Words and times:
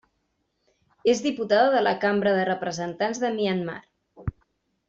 És 1.13 1.21
diputada 1.25 1.69
de 1.77 1.83
la 1.85 1.93
Cambra 2.05 2.35
de 2.39 2.49
Representants 2.51 3.25
de 3.25 3.33
Myanmar. 3.39 3.81